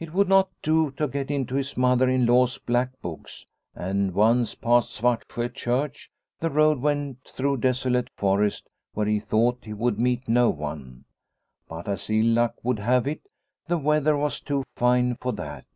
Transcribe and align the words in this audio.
It 0.00 0.14
would 0.14 0.26
not 0.30 0.48
do 0.62 0.90
to 0.92 1.06
get 1.06 1.30
into 1.30 1.54
his 1.54 1.76
mother 1.76 2.08
in 2.08 2.24
law's 2.24 2.56
black 2.56 2.98
books, 3.02 3.44
and 3.74 4.14
once 4.14 4.54
past 4.54 4.90
Svartsjo 4.98 5.52
Church 5.52 6.10
the 6.40 6.48
road 6.48 6.78
went 6.80 7.18
through 7.28 7.58
desolate 7.58 8.08
forest 8.16 8.70
where 8.94 9.04
he 9.04 9.20
thought 9.20 9.66
he 9.66 9.74
would 9.74 10.00
meet 10.00 10.26
no 10.30 10.48
one. 10.48 11.04
But 11.68 11.88
as 11.88 12.08
ill 12.08 12.24
luck 12.24 12.54
would 12.62 12.78
have 12.78 13.06
it, 13.06 13.20
the 13.66 13.76
weather 13.76 14.16
was 14.16 14.40
too 14.40 14.64
fine 14.76 15.16
for 15.20 15.34
that. 15.34 15.66